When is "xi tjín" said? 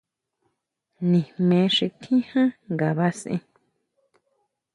1.75-2.19